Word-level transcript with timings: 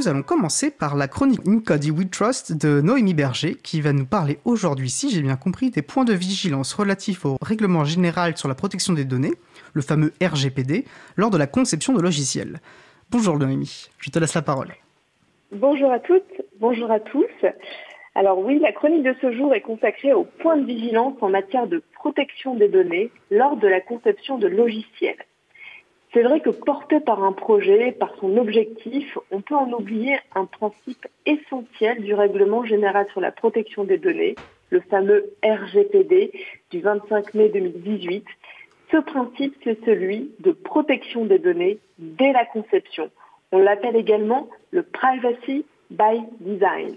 Nous 0.00 0.08
allons 0.08 0.22
commencer 0.22 0.70
par 0.70 0.96
la 0.96 1.08
chronique 1.08 1.46
Incody 1.46 1.90
We 1.90 2.08
Trust 2.08 2.54
de 2.54 2.80
Noémie 2.80 3.12
Berger 3.12 3.54
qui 3.54 3.82
va 3.82 3.92
nous 3.92 4.06
parler 4.06 4.38
aujourd'hui, 4.46 4.88
si 4.88 5.10
j'ai 5.10 5.20
bien 5.20 5.36
compris, 5.36 5.68
des 5.68 5.82
points 5.82 6.06
de 6.06 6.14
vigilance 6.14 6.72
relatifs 6.72 7.26
au 7.26 7.36
règlement 7.42 7.84
général 7.84 8.34
sur 8.38 8.48
la 8.48 8.54
protection 8.54 8.94
des 8.94 9.04
données, 9.04 9.34
le 9.74 9.82
fameux 9.82 10.14
RGPD, 10.22 10.86
lors 11.18 11.28
de 11.28 11.36
la 11.36 11.46
conception 11.46 11.92
de 11.92 12.00
logiciels. 12.00 12.60
Bonjour 13.10 13.38
Noémie, 13.38 13.90
je 13.98 14.08
te 14.08 14.18
laisse 14.18 14.32
la 14.32 14.40
parole. 14.40 14.68
Bonjour 15.52 15.92
à 15.92 15.98
toutes, 15.98 16.40
bonjour 16.60 16.90
à 16.90 17.00
tous. 17.00 17.26
Alors 18.14 18.38
oui, 18.38 18.58
la 18.58 18.72
chronique 18.72 19.02
de 19.02 19.14
ce 19.20 19.32
jour 19.32 19.52
est 19.52 19.60
consacrée 19.60 20.14
aux 20.14 20.24
points 20.24 20.56
de 20.56 20.64
vigilance 20.64 21.16
en 21.20 21.28
matière 21.28 21.66
de 21.66 21.82
protection 21.92 22.54
des 22.54 22.68
données 22.68 23.10
lors 23.30 23.58
de 23.58 23.68
la 23.68 23.82
conception 23.82 24.38
de 24.38 24.46
logiciels. 24.46 25.26
C'est 26.12 26.22
vrai 26.22 26.40
que 26.40 26.50
porté 26.50 26.98
par 26.98 27.22
un 27.22 27.32
projet, 27.32 27.92
par 27.92 28.12
son 28.20 28.36
objectif, 28.36 29.16
on 29.30 29.40
peut 29.42 29.54
en 29.54 29.70
oublier 29.72 30.18
un 30.34 30.44
principe 30.44 31.06
essentiel 31.24 32.02
du 32.02 32.14
règlement 32.14 32.64
général 32.64 33.06
sur 33.12 33.20
la 33.20 33.30
protection 33.30 33.84
des 33.84 33.98
données, 33.98 34.34
le 34.70 34.80
fameux 34.80 35.32
RGPD 35.44 36.32
du 36.72 36.80
25 36.80 37.34
mai 37.34 37.48
2018. 37.50 38.24
Ce 38.90 38.96
principe, 38.96 39.54
c'est 39.62 39.78
celui 39.84 40.32
de 40.40 40.50
protection 40.50 41.26
des 41.26 41.38
données 41.38 41.78
dès 41.98 42.32
la 42.32 42.44
conception. 42.44 43.08
On 43.52 43.58
l'appelle 43.58 43.94
également 43.94 44.48
le 44.72 44.82
privacy 44.82 45.64
by 45.90 46.22
design. 46.40 46.96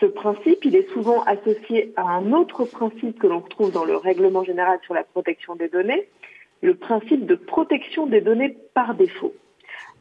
Ce 0.00 0.06
principe, 0.06 0.64
il 0.66 0.76
est 0.76 0.88
souvent 0.92 1.22
associé 1.24 1.92
à 1.96 2.02
un 2.02 2.32
autre 2.32 2.66
principe 2.66 3.18
que 3.18 3.26
l'on 3.26 3.40
retrouve 3.40 3.72
dans 3.72 3.86
le 3.86 3.96
règlement 3.96 4.44
général 4.44 4.78
sur 4.84 4.92
la 4.92 5.02
protection 5.02 5.56
des 5.56 5.68
données, 5.68 6.06
le 6.60 6.74
principe 6.74 7.26
de 7.26 7.34
protection 7.34 8.06
des 8.06 8.20
données 8.20 8.56
par 8.74 8.94
défaut. 8.94 9.32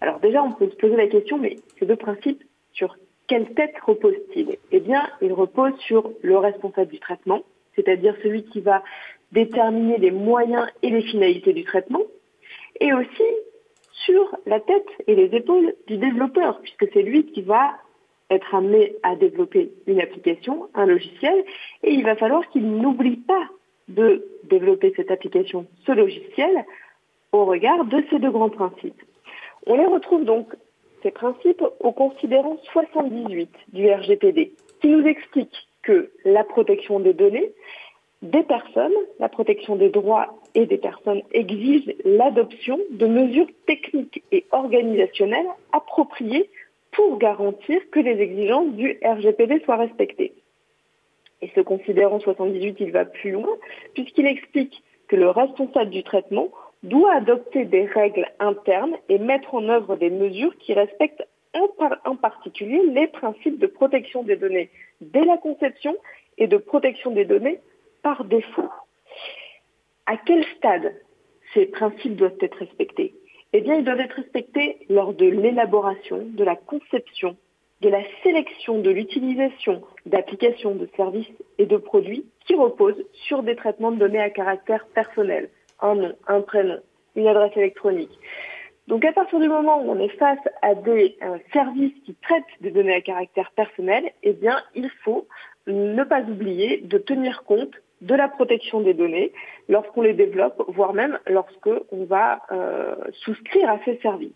Alors 0.02 0.20
déjà, 0.20 0.44
on 0.44 0.52
peut 0.52 0.70
se 0.70 0.76
poser 0.76 0.96
la 0.96 1.08
question, 1.08 1.38
mais 1.38 1.58
ces 1.80 1.86
deux 1.86 1.96
principes, 1.96 2.44
sur 2.74 2.98
quelle 3.28 3.54
tête 3.54 3.76
reposent-ils 3.86 4.58
Eh 4.72 4.80
bien, 4.80 5.04
ils 5.22 5.34
reposent 5.34 5.78
sur 5.80 6.12
le 6.22 6.38
responsable 6.38 6.92
du 6.92 7.00
traitement, 7.00 7.42
c'est-à-dire 7.76 8.16
celui 8.24 8.44
qui 8.44 8.62
va 8.62 8.84
déterminer 9.32 9.98
les 9.98 10.12
moyens 10.12 10.68
et 10.82 10.90
les 10.90 11.02
finalités 11.02 11.54
du 11.54 11.64
traitement, 11.64 12.02
et 12.80 12.94
aussi 12.94 13.24
sur 13.92 14.38
la 14.46 14.60
tête 14.60 14.88
et 15.08 15.16
les 15.16 15.36
épaules 15.36 15.74
du 15.88 15.98
développeur, 15.98 16.62
puisque 16.62 16.88
c'est 16.94 17.02
lui 17.02 17.26
qui 17.26 17.42
va 17.42 17.74
être 18.30 18.54
amené 18.54 18.96
à 19.04 19.16
développer 19.16 19.72
une 19.88 20.02
application, 20.02 20.70
un 20.74 20.86
logiciel, 20.86 21.44
et 21.84 21.92
il 21.92 22.04
va 22.04 22.16
falloir 22.16 22.48
qu'il 22.50 22.70
n'oublie 22.70 23.18
pas 23.18 23.50
de 23.88 24.27
développer 24.58 24.94
cette 24.96 25.12
application, 25.12 25.66
ce 25.86 25.92
logiciel, 25.92 26.66
au 27.32 27.46
regard 27.46 27.86
de 27.86 28.04
ces 28.10 28.20
deux 28.20 28.32
grands 28.32 28.50
principes. 28.50 29.02
On 29.66 29.76
les 29.76 29.86
retrouve 29.86 30.26
donc, 30.26 30.48
ces 31.04 31.12
principes, 31.12 31.64
au 31.80 31.92
considérant 31.92 32.58
78 32.72 33.50
du 33.74 33.90
RGPD, 33.90 34.54
qui 34.82 34.88
nous 34.88 35.06
explique 35.06 35.68
que 35.84 36.12
la 36.26 36.44
protection 36.44 37.00
des 37.00 37.14
données 37.14 37.52
des 38.24 38.44
personnes, 38.44 38.96
la 39.20 39.30
protection 39.30 39.76
des 39.76 39.90
droits 39.90 40.40
et 40.56 40.66
des 40.66 40.80
personnes 40.80 41.22
exige 41.34 41.94
l'adoption 42.04 42.80
de 42.90 43.06
mesures 43.06 43.48
techniques 43.68 44.24
et 44.32 44.44
organisationnelles 44.52 45.48
appropriées 45.72 46.50
pour 46.94 47.20
garantir 47.20 47.80
que 47.92 48.00
les 48.00 48.20
exigences 48.20 48.74
du 48.74 49.00
RGPD 49.04 49.62
soient 49.66 49.78
respectées. 49.78 50.34
Et 51.42 51.52
ce 51.56 51.62
considérant 51.62 52.20
78, 52.20 52.78
il 52.80 52.92
va 52.92 53.06
plus 53.06 53.32
loin, 53.32 53.50
puisqu'il 53.94 54.26
explique 54.26 54.84
que 55.08 55.16
le 55.16 55.30
responsable 55.30 55.92
du 55.92 56.04
traitement 56.04 56.50
doit 56.84 57.14
adopter 57.14 57.66
des 57.66 57.86
règles 57.86 58.28
internes 58.40 58.96
et 59.10 59.18
mettre 59.18 59.56
en 59.56 59.68
œuvre 59.70 59.96
des 59.96 60.10
mesures 60.10 60.58
qui 60.58 60.74
respectent 60.74 61.28
en, 62.06 62.16
particulier 62.16 62.82
les 62.88 63.08
principes 63.08 63.60
de 63.60 63.68
protection 63.68 64.24
des 64.24 64.36
données 64.36 64.70
dès 65.02 65.26
la 65.26 65.38
conception 65.38 65.96
et 66.38 66.48
de 66.48 66.58
protection 66.58 67.12
des 67.12 67.26
données 67.26 67.60
par 68.04 68.26
défaut. 68.26 68.70
À 70.06 70.18
quel 70.18 70.44
stade 70.58 70.94
ces 71.54 71.66
principes 71.66 72.16
doivent 72.16 72.38
être 72.42 72.58
respectés? 72.60 73.16
Eh 73.54 73.62
bien, 73.62 73.76
ils 73.76 73.84
doivent 73.84 74.00
être 74.00 74.16
respectés 74.16 74.78
lors 74.90 75.14
de 75.14 75.26
l'élaboration, 75.26 76.26
de 76.26 76.44
la 76.44 76.56
conception 76.56 77.38
de 77.82 77.90
la 77.90 78.02
sélection 78.24 78.80
de 78.80 78.90
l'utilisation 78.90 79.82
d'applications, 80.06 80.76
de 80.76 80.90
services 80.96 81.32
et 81.58 81.66
de 81.66 81.78
produits 81.78 82.26
qui 82.46 82.56
reposent 82.56 83.04
sur 83.14 83.44
des 83.44 83.56
traitements 83.56 83.92
de 83.92 83.98
données 83.98 84.22
à 84.22 84.30
caractère 84.30 84.88
personnel, 84.88 85.50
un 85.82 85.96
nom, 85.96 86.14
un 86.28 86.42
prénom, 86.42 86.80
une 87.16 87.28
adresse 87.28 87.56
électronique. 87.56 88.18
Donc 88.88 89.04
à 89.04 89.12
partir 89.12 89.40
du 89.40 89.50
moment 89.50 89.82
où 89.82 89.92
on 89.92 90.00
est 90.00 90.18
face 90.18 90.40
à 90.62 90.74
des 90.74 91.18
euh, 91.22 91.38
services 91.52 91.94
qui 92.06 92.16
traitent 92.16 92.44
des 92.62 92.72
données 92.72 92.96
à 92.96 93.02
caractère 93.02 93.52
personnel, 93.52 94.12
eh 94.24 94.34
bien 94.34 94.62
il 94.76 94.90
faut 95.04 95.28
ne 95.68 96.04
pas 96.04 96.22
oublier 96.22 96.78
de 96.78 96.98
tenir 96.98 97.44
compte 97.44 97.76
de 98.02 98.16
la 98.16 98.30
protection 98.30 98.80
des 98.80 98.94
données 98.94 99.34
lorsqu'on 99.68 100.02
les 100.02 100.14
développe, 100.14 100.64
voire 100.70 100.94
même 100.94 101.20
lorsqu'on 101.28 102.06
va 102.06 102.42
euh, 102.52 102.96
souscrire 103.12 103.70
à 103.70 103.80
ces 103.84 103.98
services. 103.98 104.32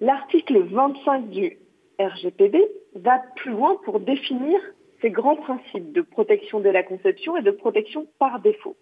L'article 0.00 0.60
25 0.64 1.28
du 1.28 1.58
RGPD 1.98 2.66
va 2.94 3.20
plus 3.36 3.52
loin 3.52 3.76
pour 3.84 4.00
définir 4.00 4.60
ces 5.00 5.10
grands 5.10 5.36
principes 5.36 5.92
de 5.92 6.00
protection 6.00 6.60
de 6.60 6.68
la 6.68 6.82
conception 6.82 7.36
et 7.36 7.42
de 7.42 7.50
protection 7.50 8.06
par 8.18 8.40
défaut. 8.40 8.76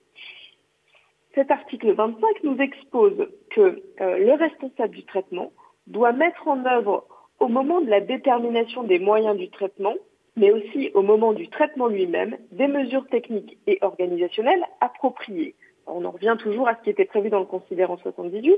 Cet 1.34 1.50
article 1.50 1.92
25 1.92 2.44
nous 2.44 2.56
expose 2.58 3.28
que 3.50 3.82
euh, 4.00 4.18
le 4.18 4.32
responsable 4.32 4.94
du 4.94 5.04
traitement 5.04 5.52
doit 5.86 6.12
mettre 6.12 6.48
en 6.48 6.64
œuvre 6.64 7.06
au 7.40 7.48
moment 7.48 7.82
de 7.82 7.90
la 7.90 8.00
détermination 8.00 8.84
des 8.84 8.98
moyens 8.98 9.36
du 9.36 9.50
traitement, 9.50 9.94
mais 10.36 10.50
aussi 10.50 10.90
au 10.94 11.02
moment 11.02 11.34
du 11.34 11.48
traitement 11.48 11.88
lui-même, 11.88 12.38
des 12.52 12.68
mesures 12.68 13.06
techniques 13.08 13.58
et 13.66 13.78
organisationnelles 13.82 14.64
appropriées. 14.80 15.54
On 15.86 16.04
en 16.04 16.10
revient 16.10 16.36
toujours 16.38 16.68
à 16.68 16.76
ce 16.76 16.82
qui 16.82 16.90
était 16.90 17.04
prévu 17.04 17.30
dans 17.30 17.38
le 17.38 17.46
considérant 17.46 17.96
78, 17.98 18.56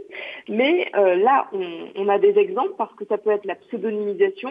mais 0.49 0.91
euh, 0.97 1.17
là, 1.17 1.49
on, 1.53 1.89
on, 1.97 2.09
a 2.09 2.19
des 2.19 2.39
exemples 2.39 2.75
parce 2.79 2.95
que 2.95 3.05
ça 3.05 3.19
peut 3.19 3.31
être 3.31 3.45
la 3.45 3.55
pseudonymisation, 3.57 4.51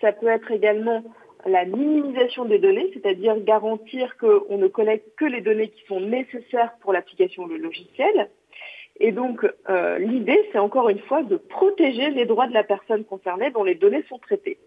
ça 0.00 0.12
peut 0.12 0.28
être 0.28 0.50
également 0.52 1.02
la 1.46 1.64
minimisation 1.64 2.44
des 2.44 2.58
données, 2.58 2.90
c'est-à-dire 2.92 3.38
garantir 3.40 4.16
qu'on 4.16 4.58
ne 4.58 4.68
collecte 4.68 5.14
que 5.16 5.24
les 5.24 5.40
données 5.40 5.68
qui 5.68 5.84
sont 5.86 6.00
nécessaires 6.00 6.72
pour 6.80 6.92
l'application 6.92 7.46
de 7.46 7.54
logiciel. 7.54 8.28
Et 9.00 9.12
donc, 9.12 9.46
euh, 9.68 9.98
l'idée, 9.98 10.48
c'est 10.52 10.58
encore 10.58 10.88
une 10.88 10.98
fois 11.00 11.22
de 11.22 11.36
protéger 11.36 12.10
les 12.10 12.26
droits 12.26 12.48
de 12.48 12.54
la 12.54 12.64
personne 12.64 13.04
concernée 13.04 13.50
dont 13.50 13.62
les 13.62 13.76
données 13.76 14.04
sont 14.08 14.18
traitées. 14.18 14.58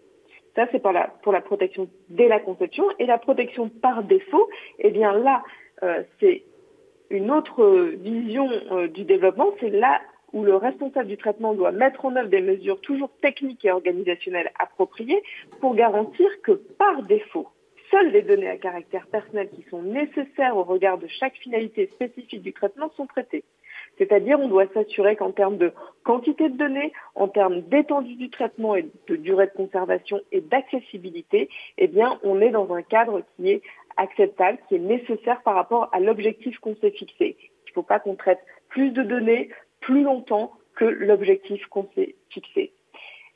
Ça, 0.54 0.66
c'est 0.72 0.80
pour 0.80 0.92
la, 0.92 1.08
pour 1.22 1.32
la 1.32 1.40
protection 1.40 1.88
dès 2.08 2.28
la 2.28 2.40
conception. 2.40 2.84
Et 2.98 3.06
la 3.06 3.18
protection 3.18 3.68
par 3.68 4.02
défaut, 4.02 4.48
eh 4.78 4.90
bien 4.90 5.12
là, 5.12 5.42
euh, 5.82 6.02
c'est 6.20 6.44
une 7.12 7.30
autre 7.30 7.92
vision 8.00 8.48
euh, 8.72 8.88
du 8.88 9.04
développement, 9.04 9.50
c'est 9.60 9.70
là 9.70 10.00
où 10.32 10.44
le 10.44 10.56
responsable 10.56 11.08
du 11.08 11.18
traitement 11.18 11.52
doit 11.52 11.72
mettre 11.72 12.06
en 12.06 12.16
œuvre 12.16 12.30
des 12.30 12.40
mesures 12.40 12.80
toujours 12.80 13.10
techniques 13.20 13.64
et 13.66 13.70
organisationnelles 13.70 14.50
appropriées 14.58 15.22
pour 15.60 15.74
garantir 15.74 16.26
que 16.42 16.52
par 16.52 17.02
défaut, 17.02 17.48
seules 17.90 18.12
les 18.12 18.22
données 18.22 18.48
à 18.48 18.56
caractère 18.56 19.06
personnel 19.08 19.50
qui 19.50 19.62
sont 19.68 19.82
nécessaires 19.82 20.56
au 20.56 20.64
regard 20.64 20.96
de 20.96 21.06
chaque 21.06 21.34
finalité 21.34 21.90
spécifique 21.92 22.42
du 22.42 22.54
traitement 22.54 22.90
sont 22.96 23.06
traitées. 23.06 23.44
C'est-à-dire, 23.98 24.40
on 24.40 24.48
doit 24.48 24.66
s'assurer 24.72 25.16
qu'en 25.16 25.32
termes 25.32 25.58
de 25.58 25.72
quantité 26.02 26.48
de 26.48 26.56
données, 26.56 26.92
en 27.14 27.28
termes 27.28 27.60
d'étendue 27.62 28.14
du 28.14 28.30
traitement 28.30 28.74
et 28.74 28.88
de 29.08 29.16
durée 29.16 29.46
de 29.46 29.52
conservation 29.52 30.20
et 30.32 30.40
d'accessibilité, 30.40 31.48
eh 31.78 31.88
bien, 31.88 32.18
on 32.22 32.40
est 32.40 32.50
dans 32.50 32.72
un 32.72 32.82
cadre 32.82 33.22
qui 33.36 33.50
est 33.50 33.62
acceptable, 33.96 34.58
qui 34.68 34.76
est 34.76 34.78
nécessaire 34.78 35.42
par 35.42 35.54
rapport 35.54 35.88
à 35.92 36.00
l'objectif 36.00 36.58
qu'on 36.58 36.76
s'est 36.76 36.90
fixé. 36.90 37.36
Il 37.40 37.70
ne 37.70 37.74
faut 37.74 37.82
pas 37.82 38.00
qu'on 38.00 38.16
traite 38.16 38.40
plus 38.68 38.90
de 38.90 39.02
données 39.02 39.50
plus 39.80 40.02
longtemps 40.02 40.52
que 40.76 40.84
l'objectif 40.84 41.66
qu'on 41.66 41.88
s'est 41.94 42.14
fixé. 42.30 42.72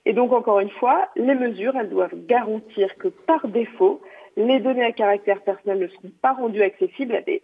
Et 0.05 0.13
donc, 0.13 0.33
encore 0.33 0.61
une 0.61 0.71
fois, 0.71 1.09
les 1.17 1.35
mesures, 1.35 1.77
elles 1.77 1.91
doivent 1.91 2.27
garantir 2.27 2.97
que 2.97 3.09
par 3.09 3.49
défaut, 3.49 4.01
les 4.37 4.61
données 4.61 4.85
à 4.85 4.93
caractère 4.93 5.43
personnel 5.43 5.81
ne 5.81 5.89
seront 5.89 6.13
pas 6.23 6.33
rendues 6.33 6.63
accessibles 6.63 7.15
à, 7.15 7.23
des, 7.23 7.43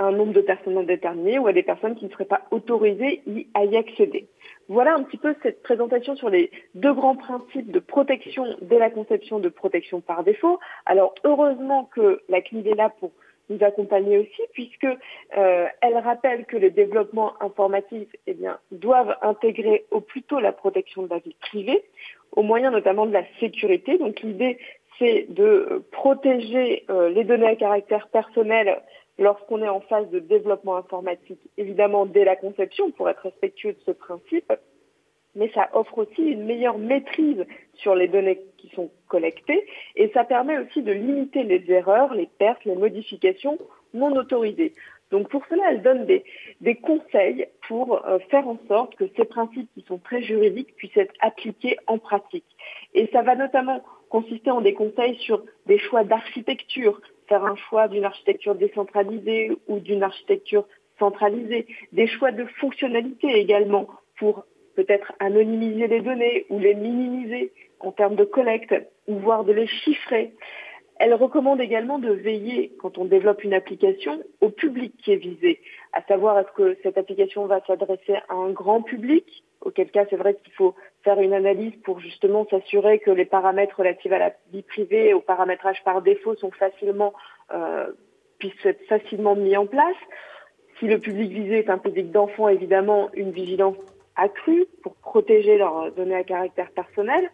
un 0.00 0.12
nombre 0.12 0.32
de 0.32 0.40
personnes 0.40 0.78
indéterminé 0.78 1.38
ou 1.38 1.46
à 1.46 1.52
des 1.52 1.62
personnes 1.62 1.94
qui 1.94 2.06
ne 2.06 2.10
seraient 2.10 2.24
pas 2.24 2.42
autorisées 2.50 3.22
à 3.54 3.64
y 3.64 3.76
accéder. 3.76 4.28
Voilà 4.68 4.94
un 4.94 5.02
petit 5.02 5.18
peu 5.18 5.34
cette 5.42 5.62
présentation 5.62 6.16
sur 6.16 6.30
les 6.30 6.50
deux 6.74 6.94
grands 6.94 7.16
principes 7.16 7.70
de 7.70 7.80
protection 7.80 8.44
dès 8.62 8.78
la 8.78 8.90
conception 8.90 9.40
de 9.40 9.48
protection 9.48 10.00
par 10.00 10.24
défaut. 10.24 10.58
Alors 10.86 11.14
heureusement 11.24 11.84
que 11.84 12.22
la 12.28 12.40
CNIL 12.40 12.68
est 12.68 12.74
là 12.74 12.88
pour 12.88 13.12
nous 13.50 13.62
accompagner 13.62 14.18
aussi, 14.18 14.42
puisque 14.52 14.86
euh, 15.36 15.66
elle 15.80 15.98
rappelle 15.98 16.46
que 16.46 16.56
les 16.56 16.70
développements 16.70 17.34
informatifs 17.42 18.14
eh 18.26 18.34
bien, 18.34 18.58
doivent 18.70 19.16
intégrer 19.22 19.86
au 19.90 20.00
plus 20.00 20.22
tôt 20.22 20.40
la 20.40 20.52
protection 20.52 21.02
de 21.02 21.10
la 21.10 21.18
vie 21.18 21.36
privée, 21.40 21.82
au 22.32 22.42
moyen 22.42 22.70
notamment 22.70 23.06
de 23.06 23.12
la 23.12 23.24
sécurité. 23.40 23.98
Donc 23.98 24.20
l'idée, 24.20 24.58
c'est 24.98 25.26
de 25.28 25.82
protéger 25.90 26.84
euh, 26.90 27.08
les 27.08 27.24
données 27.24 27.48
à 27.48 27.56
caractère 27.56 28.08
personnel 28.08 28.80
lorsqu'on 29.20 29.62
est 29.62 29.68
en 29.68 29.80
phase 29.82 30.08
de 30.10 30.18
développement 30.18 30.76
informatique, 30.76 31.40
évidemment 31.56 32.06
dès 32.06 32.24
la 32.24 32.34
conception, 32.34 32.90
pour 32.90 33.08
être 33.08 33.22
respectueux 33.22 33.74
de 33.74 33.80
ce 33.86 33.92
principe, 33.92 34.52
mais 35.36 35.50
ça 35.54 35.68
offre 35.74 35.98
aussi 35.98 36.22
une 36.22 36.44
meilleure 36.44 36.78
maîtrise 36.78 37.44
sur 37.74 37.94
les 37.94 38.08
données 38.08 38.40
qui 38.56 38.68
sont 38.70 38.90
collectées 39.06 39.64
et 39.94 40.10
ça 40.12 40.24
permet 40.24 40.58
aussi 40.58 40.82
de 40.82 40.90
limiter 40.90 41.44
les 41.44 41.70
erreurs, 41.70 42.14
les 42.14 42.28
pertes, 42.38 42.64
les 42.64 42.74
modifications 42.74 43.58
non 43.94 44.12
autorisées. 44.16 44.74
Donc 45.10 45.28
pour 45.28 45.44
cela, 45.48 45.62
elle 45.70 45.82
donne 45.82 46.06
des, 46.06 46.74
conseils 46.76 47.46
pour 47.68 48.04
euh, 48.06 48.18
faire 48.30 48.48
en 48.48 48.58
sorte 48.68 48.94
que 48.96 49.04
ces 49.16 49.24
principes 49.24 49.68
qui 49.74 49.82
sont 49.82 49.98
très 49.98 50.22
juridiques 50.22 50.74
puissent 50.76 50.96
être 50.96 51.14
appliqués 51.20 51.76
en 51.86 51.98
pratique. 51.98 52.44
Et 52.94 53.08
ça 53.12 53.22
va 53.22 53.34
notamment 53.34 53.82
consister 54.08 54.50
en 54.50 54.60
des 54.60 54.74
conseils 54.74 55.16
sur 55.20 55.44
des 55.66 55.78
choix 55.78 56.04
d'architecture, 56.04 57.00
faire 57.30 57.44
un 57.44 57.54
choix 57.54 57.86
d'une 57.86 58.04
architecture 58.04 58.56
décentralisée 58.56 59.52
ou 59.68 59.78
d'une 59.78 60.02
architecture 60.02 60.66
centralisée, 60.98 61.66
des 61.92 62.08
choix 62.08 62.32
de 62.32 62.44
fonctionnalité 62.60 63.28
également 63.38 63.86
pour 64.18 64.44
peut-être 64.74 65.12
anonymiser 65.20 65.86
les 65.86 66.00
données 66.00 66.44
ou 66.50 66.58
les 66.58 66.74
minimiser 66.74 67.52
en 67.78 67.92
termes 67.92 68.16
de 68.16 68.24
collecte 68.24 68.74
ou 69.06 69.14
voire 69.20 69.44
de 69.44 69.52
les 69.52 69.68
chiffrer. 69.68 70.34
Elle 70.98 71.14
recommande 71.14 71.60
également 71.60 71.98
de 71.98 72.10
veiller, 72.10 72.72
quand 72.80 72.98
on 72.98 73.04
développe 73.06 73.44
une 73.44 73.54
application, 73.54 74.22
au 74.40 74.50
public 74.50 74.92
qui 75.02 75.12
est 75.12 75.16
visé, 75.16 75.60
à 75.92 76.02
savoir 76.02 76.38
est-ce 76.38 76.52
que 76.52 76.76
cette 76.82 76.98
application 76.98 77.46
va 77.46 77.60
s'adresser 77.64 78.16
à 78.28 78.34
un 78.34 78.50
grand 78.50 78.82
public, 78.82 79.44
auquel 79.60 79.90
cas 79.90 80.04
c'est 80.10 80.16
vrai 80.16 80.34
qu'il 80.34 80.52
faut 80.52 80.74
faire 81.02 81.20
une 81.20 81.32
analyse 81.32 81.74
pour 81.84 82.00
justement 82.00 82.46
s'assurer 82.50 82.98
que 82.98 83.10
les 83.10 83.24
paramètres 83.24 83.76
relatifs 83.78 84.12
à 84.12 84.18
la 84.18 84.32
vie 84.52 84.62
privée 84.62 85.08
et 85.08 85.14
au 85.14 85.20
paramétrage 85.20 85.82
par 85.84 86.02
défaut 86.02 86.34
sont 86.36 86.50
facilement 86.50 87.12
euh, 87.52 87.86
puissent 88.38 88.64
être 88.64 88.84
facilement 88.86 89.36
mis 89.36 89.56
en 89.56 89.66
place. 89.66 89.96
Si 90.78 90.86
le 90.86 90.98
public 90.98 91.30
visé 91.30 91.58
est 91.58 91.70
un 91.70 91.78
public 91.78 92.10
d'enfants, 92.10 92.48
évidemment, 92.48 93.10
une 93.14 93.30
vigilance 93.32 93.76
accrue 94.16 94.66
pour 94.82 94.94
protéger 94.96 95.58
leurs 95.58 95.92
données 95.92 96.14
à 96.14 96.24
caractère 96.24 96.70
personnel. 96.70 97.30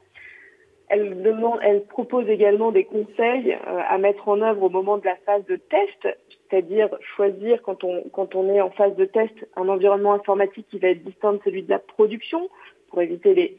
Elle, 0.88 1.16
elle 1.62 1.84
propose 1.84 2.28
également 2.28 2.70
des 2.70 2.84
conseils 2.84 3.52
euh, 3.52 3.80
à 3.88 3.98
mettre 3.98 4.28
en 4.28 4.40
œuvre 4.40 4.64
au 4.64 4.68
moment 4.68 4.98
de 4.98 5.04
la 5.04 5.16
phase 5.26 5.44
de 5.46 5.56
test, 5.56 6.08
c'est-à-dire 6.48 6.88
choisir 7.16 7.60
quand 7.62 7.82
on, 7.82 8.04
quand 8.12 8.36
on 8.36 8.48
est 8.52 8.60
en 8.60 8.70
phase 8.70 8.94
de 8.94 9.04
test 9.04 9.34
un 9.56 9.68
environnement 9.68 10.12
informatique 10.12 10.66
qui 10.70 10.78
va 10.78 10.88
être 10.88 11.02
distinct 11.02 11.34
de 11.34 11.40
celui 11.44 11.64
de 11.64 11.70
la 11.70 11.80
production 11.80 12.48
pour 12.88 13.02
éviter 13.02 13.34
les 13.34 13.56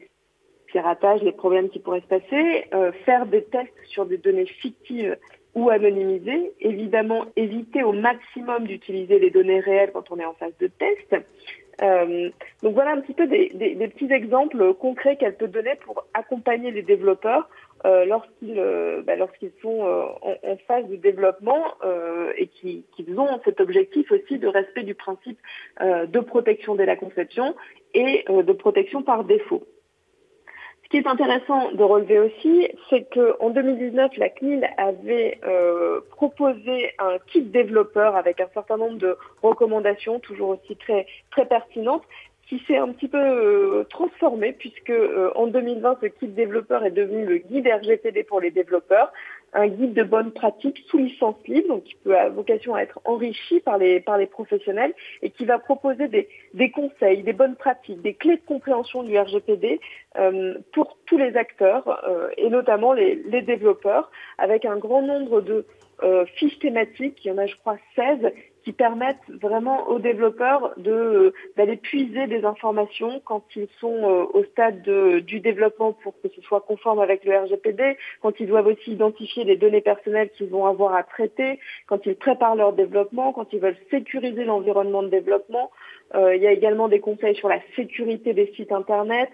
piratages, 0.68 1.22
les 1.24 1.32
problèmes 1.32 1.70
qui 1.70 1.80
pourraient 1.80 2.02
se 2.02 2.08
passer, 2.08 2.66
euh, 2.74 2.92
faire 3.06 3.26
des 3.26 3.44
tests 3.44 3.74
sur 3.86 4.06
des 4.06 4.18
données 4.18 4.46
fictives 4.46 5.18
ou 5.56 5.70
anonymisées, 5.70 6.52
évidemment 6.60 7.26
éviter 7.36 7.84
au 7.84 7.94
maximum 7.94 8.68
d'utiliser 8.68 9.18
les 9.18 9.32
données 9.32 9.60
réelles 9.60 9.92
quand 9.92 10.12
on 10.12 10.20
est 10.20 10.26
en 10.26 10.34
phase 10.34 10.56
de 10.60 10.68
test, 10.68 11.16
euh, 11.82 12.30
donc 12.64 12.74
voilà 12.74 12.92
un 12.92 13.02
petit 13.02 13.14
peu 13.14 13.28
des, 13.28 13.52
des, 13.54 13.76
des 13.76 13.88
petits 13.88 14.12
exemples 14.12 14.74
concrets 14.74 15.16
qu'elle 15.16 15.36
peut 15.36 15.48
donner 15.48 15.76
pour 15.86 16.06
accompagner 16.14 16.72
les 16.72 16.82
développeurs 16.82 17.50
euh, 17.86 18.06
lorsqu'ils 18.06 18.58
euh, 18.58 19.04
bah, 19.06 19.16
lorsqu'ils 19.16 19.52
sont 19.62 19.86
euh, 19.86 20.04
en, 20.22 20.36
en, 20.44 20.58
phase 20.68 20.88
de 20.88 20.96
développement 20.96 21.64
euh, 21.84 22.34
et 22.36 22.48
qui, 22.48 22.86
qui, 22.96 23.06
ont 23.16 23.40
cet 23.46 23.62
objectif 23.62 24.12
aussi 24.12 24.40
de 24.40 24.48
respect 24.48 24.84
du 24.84 24.96
principe 24.96 25.40
de 25.80 26.20
protection 26.20 26.76
dès 26.76 26.86
la 26.86 26.96
conception 26.96 27.56
et 27.94 28.26
de 28.28 28.54
protection 28.54 29.04
par 29.04 29.24
défaut. 29.24 29.64
Ce 30.88 30.92
qui 30.92 30.98
est 31.00 31.08
intéressant 31.08 31.74
de 31.74 31.84
relever 31.84 32.18
aussi, 32.18 32.70
c'est 32.90 33.10
qu'en 33.14 33.50
2019, 33.50 34.16
la 34.16 34.30
CNIL 34.30 34.70
avait 34.78 35.38
euh, 35.46 36.00
proposé 36.12 36.94
un 36.98 37.18
kit 37.28 37.42
développeur 37.42 38.16
avec 38.16 38.40
un 38.40 38.48
certain 38.54 38.78
nombre 38.78 38.98
de 38.98 39.18
recommandations, 39.44 40.22
toujours 40.22 40.52
aussi 40.52 40.78
très 40.78 41.06
très 41.30 41.46
pertinentes, 41.46 42.06
qui 42.48 42.64
s'est 42.66 42.78
un 42.78 42.88
petit 42.94 43.10
peu 43.10 43.18
euh, 43.18 43.84
transformé 43.90 44.54
puisque 44.54 44.90
euh, 44.90 45.30
en 45.36 45.48
2020, 45.48 45.98
ce 46.00 46.06
kit 46.06 46.28
développeur 46.28 46.86
est 46.86 46.92
devenu 46.92 47.26
le 47.26 47.40
guide 47.40 47.68
RGPD 47.68 48.24
pour 48.24 48.40
les 48.40 48.52
développeurs, 48.52 49.12
un 49.58 49.68
guide 49.68 49.94
de 49.94 50.04
bonnes 50.04 50.32
pratiques 50.32 50.86
sous 50.88 51.00
licence 51.00 51.36
libre, 51.48 51.68
donc 51.70 51.84
qui 51.84 51.96
peut 51.96 52.16
avoir 52.16 52.34
vocation 52.36 52.76
à 52.76 52.82
être 52.82 53.00
enrichi 53.06 53.60
par 53.60 53.80
les 53.80 54.00
par 54.00 54.18
les 54.18 54.28
professionnels 54.28 54.94
et 55.24 55.32
qui 55.32 55.46
va 55.46 55.58
proposer 55.58 56.08
des, 56.08 56.30
des 56.54 56.70
conseils, 56.70 57.24
des 57.24 57.34
bonnes 57.34 57.56
pratiques, 57.56 58.02
des 58.02 58.14
clés 58.14 58.38
de 58.38 58.46
compréhension 58.46 59.02
du 59.02 59.18
RGPD 59.18 59.82
euh, 60.18 60.60
pour 60.74 60.98
tous 61.08 61.18
les 61.18 61.36
acteurs 61.36 62.04
euh, 62.08 62.30
et 62.38 62.50
notamment 62.50 62.94
les, 62.94 63.16
les 63.16 63.42
développeurs, 63.42 64.12
avec 64.38 64.64
un 64.64 64.78
grand 64.78 65.02
nombre 65.02 65.42
de 65.42 65.66
euh, 66.04 66.26
fiches 66.36 66.60
thématiques, 66.60 67.26
il 67.26 67.30
y 67.30 67.32
en 67.32 67.40
a 67.40 67.48
je 67.48 67.56
crois 67.56 67.78
16, 67.96 68.32
qui 68.68 68.74
permettent 68.74 69.30
vraiment 69.30 69.88
aux 69.88 69.98
développeurs 69.98 70.74
de 70.76 71.34
d'aller 71.56 71.78
puiser 71.78 72.28
des 72.28 72.44
informations 72.44 73.22
quand 73.24 73.46
ils 73.56 73.70
sont 73.80 73.96
euh, 73.96 74.26
au 74.34 74.44
stade 74.44 74.82
de, 74.82 75.20
du 75.20 75.40
développement 75.40 75.94
pour 75.94 76.20
que 76.22 76.28
ce 76.36 76.42
soit 76.42 76.60
conforme 76.60 77.00
avec 77.00 77.24
le 77.24 77.34
RGPD, 77.44 77.96
quand 78.22 78.38
ils 78.42 78.48
doivent 78.48 78.68
aussi 78.68 78.92
identifier 78.92 79.46
les 79.46 79.56
données 79.56 79.80
personnelles 79.80 80.32
qu'ils 80.32 80.50
vont 80.50 80.66
avoir 80.66 80.96
à 80.96 81.04
traiter, 81.04 81.62
quand 81.88 82.06
ils 82.06 82.18
préparent 82.18 82.58
leur 82.58 82.74
développement, 82.74 83.32
quand 83.32 83.54
ils 83.54 83.62
veulent 83.62 83.80
sécuriser 83.90 84.44
l'environnement 84.44 85.02
de 85.02 85.08
développement. 85.08 85.72
Euh, 86.16 86.36
il 86.36 86.42
y 86.42 86.48
a 86.48 86.52
également 86.52 86.90
des 86.90 87.00
conseils 87.00 87.38
sur 87.38 87.48
la 87.48 87.62
sécurité 87.78 88.34
des 88.34 88.52
sites 88.58 88.74
internet, 88.74 89.30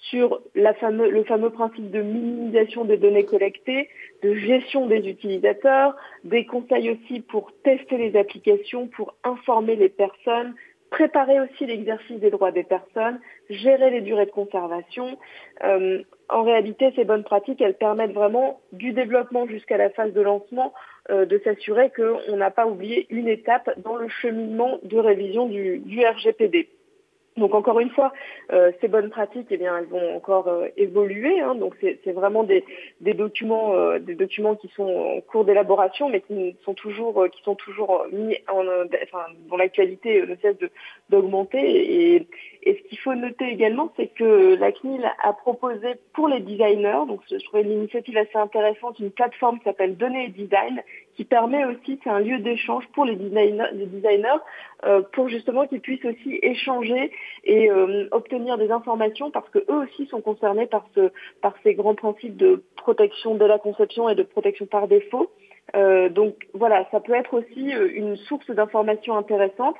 sur 0.00 0.40
le 0.54 1.24
fameux 1.24 1.50
principe 1.50 1.90
de 1.90 2.00
minimisation 2.00 2.84
des 2.84 2.96
données 2.96 3.24
collectées, 3.24 3.88
de 4.22 4.34
gestion 4.34 4.86
des 4.86 5.08
utilisateurs, 5.08 5.96
des 6.24 6.46
conseils 6.46 6.90
aussi 6.90 7.20
pour 7.20 7.52
tester 7.64 7.98
les 7.98 8.16
applications, 8.16 8.86
pour 8.86 9.14
informer 9.24 9.76
les 9.76 9.88
personnes, 9.88 10.54
préparer 10.90 11.40
aussi 11.40 11.66
l'exercice 11.66 12.18
des 12.20 12.30
droits 12.30 12.52
des 12.52 12.62
personnes, 12.62 13.20
gérer 13.50 13.90
les 13.90 14.00
durées 14.00 14.26
de 14.26 14.30
conservation. 14.30 15.18
Euh, 15.64 16.02
en 16.28 16.42
réalité, 16.42 16.92
ces 16.96 17.04
bonnes 17.04 17.24
pratiques, 17.24 17.60
elles 17.60 17.76
permettent 17.76 18.12
vraiment 18.12 18.60
du 18.72 18.92
développement 18.92 19.46
jusqu'à 19.46 19.76
la 19.76 19.90
phase 19.90 20.12
de 20.12 20.20
lancement 20.20 20.72
euh, 21.10 21.26
de 21.26 21.38
s'assurer 21.44 21.90
qu'on 21.90 22.36
n'a 22.36 22.50
pas 22.50 22.66
oublié 22.66 23.06
une 23.10 23.28
étape 23.28 23.70
dans 23.82 23.96
le 23.96 24.08
cheminement 24.08 24.78
de 24.82 24.98
révision 24.98 25.46
du, 25.46 25.78
du 25.80 26.04
RGPD. 26.04 26.68
Donc 27.38 27.54
encore 27.54 27.80
une 27.80 27.90
fois, 27.90 28.12
euh, 28.52 28.72
ces 28.80 28.88
bonnes 28.88 29.10
pratiques, 29.10 29.46
eh 29.50 29.56
bien, 29.56 29.78
elles 29.78 29.86
vont 29.86 30.16
encore 30.16 30.48
euh, 30.48 30.66
évoluer. 30.76 31.40
Hein, 31.40 31.54
donc 31.54 31.74
c'est 31.80 32.12
vraiment 32.12 32.44
des, 32.44 32.64
documents, 33.00 33.74
euh, 33.74 33.98
des 33.98 34.14
documents 34.14 34.56
qui 34.56 34.68
sont 34.68 34.88
en 34.88 35.20
cours 35.20 35.44
d'élaboration, 35.44 36.08
mais 36.08 36.20
qui 36.20 36.56
sont 36.64 36.74
toujours, 36.74 37.26
qui 37.30 37.42
sont 37.42 37.54
toujours 37.54 38.06
mis 38.12 38.36
en, 38.52 38.64
enfin, 39.02 39.24
dont 39.48 39.56
l'actualité 39.56 40.22
ne 40.26 40.34
cesse 40.36 40.56
d'augmenter. 41.10 41.58
Et, 41.58 42.26
et, 42.62 42.74
ce 42.74 42.88
qu'il 42.88 42.98
faut 42.98 43.14
noter 43.14 43.48
également, 43.48 43.92
c'est 43.96 44.08
que 44.08 44.56
la 44.56 44.72
CNIL 44.72 45.10
a 45.22 45.32
proposé 45.32 45.94
pour 46.12 46.28
les 46.28 46.40
designers, 46.40 47.06
donc 47.06 47.20
je 47.30 47.36
trouvais 47.44 47.62
l'initiative 47.62 48.16
assez 48.16 48.36
intéressante, 48.36 48.98
une 48.98 49.10
plateforme 49.10 49.58
qui 49.58 49.64
s'appelle 49.64 49.96
Données 49.96 50.26
et 50.26 50.28
Design, 50.28 50.82
qui 51.18 51.24
permet 51.24 51.64
aussi, 51.64 51.98
c'est 52.04 52.10
un 52.10 52.20
lieu 52.20 52.38
d'échange 52.38 52.86
pour 52.94 53.04
les 53.04 53.16
designers, 53.16 53.72
les 53.72 53.86
designers 53.86 54.38
euh, 54.84 55.02
pour 55.12 55.28
justement 55.28 55.66
qu'ils 55.66 55.80
puissent 55.80 56.04
aussi 56.04 56.38
échanger 56.42 57.10
et 57.42 57.68
euh, 57.68 58.06
obtenir 58.12 58.56
des 58.56 58.70
informations 58.70 59.32
parce 59.32 59.48
que 59.48 59.58
eux 59.58 59.82
aussi 59.82 60.06
sont 60.06 60.20
concernés 60.20 60.66
par 60.66 60.86
ce 60.94 61.10
par 61.42 61.54
ces 61.64 61.74
grands 61.74 61.96
principes 61.96 62.36
de 62.36 62.62
protection 62.76 63.34
de 63.34 63.44
la 63.44 63.58
conception 63.58 64.08
et 64.08 64.14
de 64.14 64.22
protection 64.22 64.66
par 64.66 64.86
défaut. 64.86 65.28
Euh, 65.76 66.08
donc 66.08 66.48
voilà, 66.54 66.86
ça 66.90 67.00
peut 67.00 67.14
être 67.14 67.34
aussi 67.34 67.74
euh, 67.74 67.90
une 67.92 68.16
source 68.16 68.50
d'information 68.50 69.16
intéressante. 69.16 69.76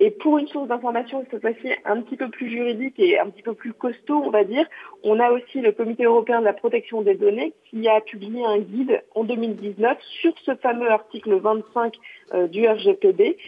Et 0.00 0.10
pour 0.10 0.38
une 0.38 0.48
source 0.48 0.68
d'information 0.68 1.24
cette 1.30 1.40
fois-ci 1.40 1.72
un 1.84 2.02
petit 2.02 2.16
peu 2.16 2.28
plus 2.28 2.50
juridique 2.50 2.98
et 2.98 3.18
un 3.18 3.30
petit 3.30 3.42
peu 3.42 3.54
plus 3.54 3.72
costaud, 3.72 4.22
on 4.24 4.30
va 4.30 4.44
dire, 4.44 4.66
on 5.04 5.18
a 5.20 5.30
aussi 5.30 5.60
le 5.60 5.72
Comité 5.72 6.04
européen 6.04 6.40
de 6.40 6.44
la 6.44 6.52
protection 6.52 7.02
des 7.02 7.14
données 7.14 7.52
qui 7.70 7.88
a 7.88 8.00
publié 8.00 8.44
un 8.44 8.58
guide 8.58 9.02
en 9.14 9.24
2019 9.24 9.98
sur 10.20 10.32
ce 10.44 10.54
fameux 10.56 10.90
article 10.90 11.34
25 11.34 11.94
euh, 12.34 12.46
du 12.48 12.66
RGPD. 12.66 13.38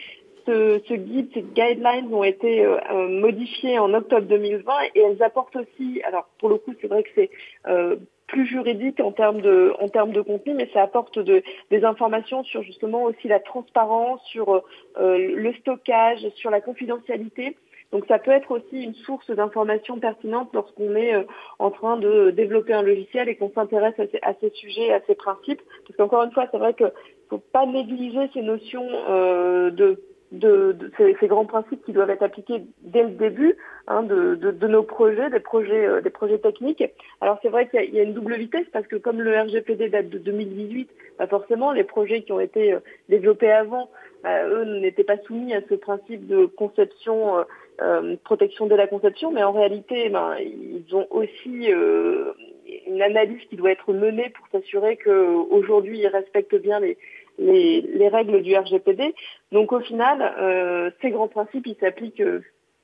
Ce, 0.46 0.80
ce, 0.88 0.94
guide, 0.94 1.28
ces 1.34 1.42
guidelines 1.42 2.12
ont 2.12 2.24
été 2.24 2.64
euh, 2.64 2.78
modifiées 3.08 3.78
en 3.78 3.92
octobre 3.92 4.26
2020 4.26 4.72
et 4.94 5.00
elles 5.00 5.22
apportent 5.22 5.56
aussi, 5.56 6.00
alors 6.02 6.28
pour 6.38 6.48
le 6.48 6.56
coup 6.56 6.74
c'est 6.80 6.88
vrai 6.88 7.02
que 7.02 7.10
c'est 7.14 7.30
plus 8.30 8.46
juridique 8.46 9.00
en 9.00 9.12
termes 9.12 9.40
de 9.40 9.74
en 9.80 9.88
termes 9.88 10.12
de 10.12 10.20
contenu, 10.20 10.54
mais 10.54 10.68
ça 10.72 10.82
apporte 10.82 11.18
de, 11.18 11.42
des 11.70 11.84
informations 11.84 12.44
sur 12.44 12.62
justement 12.62 13.02
aussi 13.02 13.28
la 13.28 13.40
transparence, 13.40 14.22
sur 14.24 14.62
euh, 14.98 15.34
le 15.36 15.52
stockage, 15.54 16.26
sur 16.36 16.50
la 16.50 16.60
confidentialité. 16.60 17.56
Donc 17.92 18.04
ça 18.06 18.20
peut 18.20 18.30
être 18.30 18.52
aussi 18.52 18.84
une 18.84 18.94
source 18.94 19.28
d'informations 19.30 19.98
pertinentes 19.98 20.50
lorsqu'on 20.54 20.94
est 20.94 21.14
euh, 21.14 21.24
en 21.58 21.72
train 21.72 21.96
de 21.96 22.30
développer 22.30 22.72
un 22.72 22.82
logiciel 22.82 23.28
et 23.28 23.34
qu'on 23.36 23.50
s'intéresse 23.50 23.94
à, 24.22 24.34
ces 24.40 24.50
sujets, 24.50 24.92
à 24.92 25.00
ces 25.08 25.16
principes. 25.16 25.60
Parce 25.86 25.96
qu'encore 25.96 26.22
une 26.22 26.30
fois, 26.30 26.46
c'est 26.52 26.58
vrai 26.58 26.74
qu'il 26.74 26.92
faut 27.28 27.42
pas 27.52 27.66
négliger 27.66 28.30
ces 28.32 28.42
notions 28.42 28.86
euh, 29.08 29.70
de 29.70 30.00
de, 30.32 30.72
de 30.72 30.92
ces, 30.96 31.16
ces, 31.18 31.26
grands 31.26 31.44
principes 31.44 31.84
qui 31.84 31.92
doivent 31.92 32.10
être 32.10 32.22
appliqués 32.22 32.62
dès 32.82 33.02
le 33.02 33.10
début 33.10 33.56
hein, 33.88 34.02
de, 34.02 34.36
de, 34.36 34.52
de, 34.52 34.66
nos 34.68 34.84
projets, 34.84 35.28
des 35.28 35.40
projets, 35.40 35.86
euh, 35.86 36.00
des 36.00 36.10
projets 36.10 36.38
techniques. 36.38 36.84
Alors 37.20 37.38
c'est 37.42 37.48
vrai 37.48 37.68
qu'il 37.68 37.82
y, 37.82 37.96
y, 37.96 38.00
a 38.00 38.04
une 38.04 38.14
double 38.14 38.36
vitesse 38.36 38.66
parce 38.72 38.86
que 38.86 38.96
comme 38.96 39.20
le 39.20 39.36
RGPD 39.36 39.88
date 39.88 40.08
de 40.08 40.18
2018, 40.18 40.88
bah 41.18 41.26
forcément 41.26 41.72
les 41.72 41.84
projets 41.84 42.22
qui 42.22 42.32
ont 42.32 42.40
été 42.40 42.72
euh, 42.72 42.80
développés 43.08 43.50
avant, 43.50 43.90
bah, 44.22 44.46
eux 44.46 44.64
n'étaient 44.80 45.04
pas 45.04 45.18
soumis 45.18 45.52
à 45.52 45.62
ce 45.68 45.74
principe 45.74 46.26
de 46.26 46.46
conception 46.46 47.44
euh, 47.82 48.16
protection 48.24 48.66
de 48.66 48.74
la 48.74 48.86
conception, 48.86 49.32
mais 49.32 49.42
en 49.42 49.52
réalité, 49.52 50.10
ben, 50.10 50.36
ils 50.38 50.94
ont 50.94 51.06
aussi 51.10 51.70
une 52.86 53.00
analyse 53.00 53.40
qui 53.48 53.56
doit 53.56 53.70
être 53.70 53.92
menée 53.94 54.30
pour 54.36 54.46
s'assurer 54.52 54.98
qu'aujourd'hui, 54.98 56.00
ils 56.00 56.06
respectent 56.08 56.60
bien 56.60 56.78
les, 56.78 56.98
les, 57.40 58.08
règles 58.08 58.42
du 58.42 58.56
RGPD. 58.56 59.14
Donc 59.52 59.72
au 59.72 59.80
final, 59.80 60.92
ces 61.00 61.10
grands 61.10 61.28
principes, 61.28 61.66
ils 61.66 61.76
s'appliquent 61.80 62.22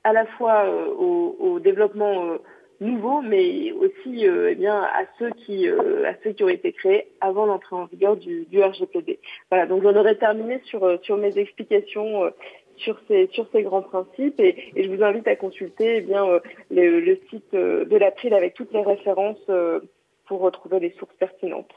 à 0.03 0.13
la 0.13 0.25
fois 0.25 0.65
au, 0.97 1.59
développement 1.59 2.37
nouveau, 2.79 3.21
mais 3.21 3.71
aussi 3.71 4.25
eh 4.25 4.55
bien 4.55 4.81
à 4.81 5.03
ceux 5.17 5.31
qui 5.31 5.67
à 5.67 6.13
ceux 6.23 6.31
qui 6.31 6.43
ont 6.43 6.49
été 6.49 6.71
créés 6.71 7.07
avant 7.21 7.45
l'entrée 7.45 7.75
en 7.75 7.85
vigueur 7.85 8.17
du, 8.17 8.45
du, 8.45 8.61
RGPD. 8.61 9.19
Voilà, 9.49 9.65
donc 9.65 9.83
j'en 9.83 9.95
aurais 9.95 10.15
terminé 10.15 10.61
sur 10.65 10.99
sur 11.03 11.17
mes 11.17 11.37
explications 11.37 12.31
sur 12.77 12.99
ces 13.07 13.27
sur 13.33 13.47
ces 13.51 13.63
grands 13.63 13.81
principes 13.81 14.39
et, 14.39 14.71
je 14.75 14.89
vous 14.89 15.03
invite 15.03 15.27
à 15.27 15.35
consulter 15.35 15.97
eh 15.97 16.01
bien 16.01 16.25
euh, 16.25 16.39
le, 16.71 17.19
site 17.29 17.53
euh, 17.53 17.85
de 17.85 17.97
l'April 17.97 18.33
avec 18.33 18.53
toutes 18.53 18.71
les 18.73 18.83
références 18.83 19.43
euh, 19.49 19.79
pour 20.27 20.41
retrouver 20.41 20.79
les 20.79 20.91
sources 20.91 21.15
pertinentes. 21.15 21.71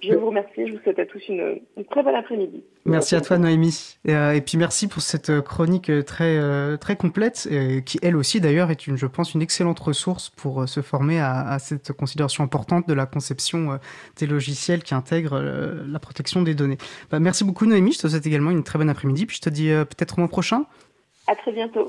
Je 0.00 0.14
vous 0.14 0.26
remercie, 0.26 0.66
je 0.66 0.72
vous 0.72 0.78
souhaite 0.82 0.98
à 0.98 1.06
tous 1.06 1.20
une, 1.28 1.60
très 1.90 2.02
bonne 2.02 2.14
après-midi. 2.14 2.62
Merci 2.84 3.16
à 3.16 3.20
toi 3.20 3.36
Noémie. 3.38 3.96
Et, 4.04 4.14
euh, 4.14 4.40
puis 4.40 4.56
merci 4.56 4.86
pour 4.86 5.02
cette 5.02 5.30
euh, 5.30 5.42
chronique 5.42 5.90
euh, 5.90 6.02
très, 6.02 6.38
très 6.78 6.96
complète, 6.96 7.48
qui 7.84 7.98
elle 8.02 8.16
aussi 8.16 8.40
d'ailleurs 8.40 8.70
est, 8.70 8.86
une, 8.86 8.96
je 8.96 9.06
pense, 9.06 9.34
une 9.34 9.42
excellente 9.42 9.78
ressource 9.80 10.30
pour 10.30 10.68
se 10.68 10.80
former 10.80 11.20
à, 11.20 11.58
cette 11.58 11.92
considération 11.92 12.44
importante 12.44 12.88
de 12.88 12.94
la 12.94 13.06
conception 13.06 13.78
des 14.16 14.26
logiciels 14.26 14.82
qui 14.82 14.94
intègrent 14.94 15.40
la 15.40 15.98
protection 15.98 16.42
des 16.42 16.54
données. 16.54 16.78
Bah, 17.10 17.18
merci 17.18 17.44
beaucoup 17.44 17.66
Noémie, 17.66 17.92
je 17.92 18.00
te 18.00 18.08
souhaite 18.08 18.26
également 18.26 18.50
une 18.50 18.62
très 18.62 18.78
bonne 18.78 18.90
après-midi, 18.90 19.26
puis 19.26 19.36
je 19.36 19.42
te 19.42 19.50
dis 19.50 19.68
peut-être 19.68 20.18
au 20.18 20.20
mois 20.20 20.28
prochain. 20.28 20.64
À 21.26 21.34
très 21.36 21.52
bientôt. 21.52 21.86